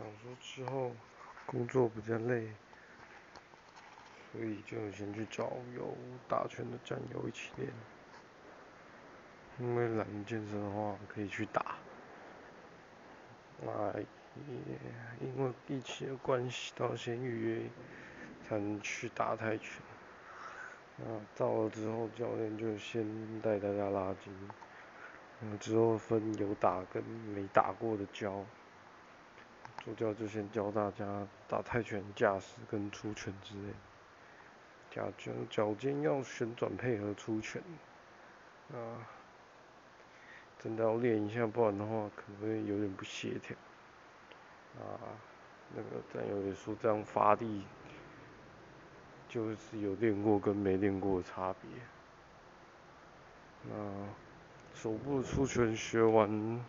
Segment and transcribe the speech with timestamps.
[0.00, 0.92] 想说之后
[1.44, 2.48] 工作比较累，
[4.32, 5.94] 所以就先去找有
[6.26, 7.70] 打拳的战友一起练。
[9.58, 11.76] 因为懒得健身的话，可以去打。
[13.60, 14.06] 那也
[15.20, 17.62] 因为疫情的关系，到先预约
[18.48, 19.82] 才能去打泰拳。
[20.96, 21.04] 那
[21.36, 23.04] 到了之后，教练就先
[23.42, 24.32] 带大家拉筋。
[25.42, 28.42] 嗯，之后分有打跟没打过的教。
[29.82, 33.72] 主教就先教大家打泰拳架势跟出拳之类。
[34.90, 37.62] 脚脚脚尖要旋转配合出拳。
[38.74, 39.08] 啊，
[40.58, 43.56] 真的要练一下，不然的话可能会有点不协调。
[44.78, 45.00] 啊，
[45.74, 47.64] 那个战友也说这样发力，
[49.28, 51.70] 就是有练过跟没练过的差别。
[53.68, 53.74] 那
[54.74, 56.62] 手部出拳学完。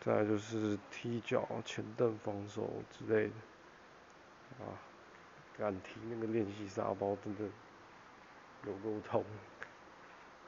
[0.00, 4.72] 再就是踢脚、前蹬、防守之类的，啊，
[5.58, 7.44] 敢踢那个练习沙包真的
[8.64, 9.22] 有够痛，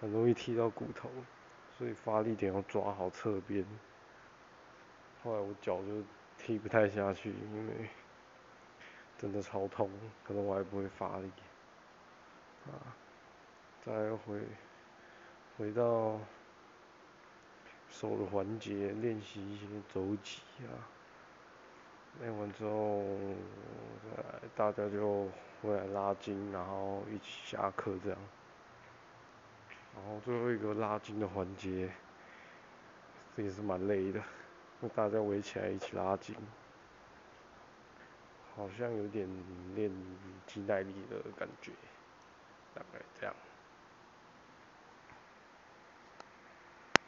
[0.00, 1.10] 很容易踢到骨头，
[1.76, 3.62] 所以发力点要抓好侧边。
[5.22, 6.02] 后来我脚就
[6.38, 7.90] 踢不太下去，因为
[9.18, 9.90] 真的超痛，
[10.24, 11.30] 可能我还不会发力。
[12.66, 12.96] 啊，
[13.84, 14.40] 再回
[15.58, 16.18] 回到。
[18.02, 20.74] 手的环节练习一些走击啊，
[22.20, 23.04] 练完之后，
[24.56, 25.28] 大家就
[25.62, 28.18] 回来拉筋，然后一起下课这样。
[29.94, 31.92] 然后最后一个拉筋的环节，
[33.36, 34.20] 这也是蛮累的，
[34.96, 36.34] 大家围起来一起拉筋，
[38.56, 39.28] 好像有点
[39.76, 39.88] 练
[40.44, 41.70] 肌耐力的感觉，
[42.74, 43.32] 大概这样。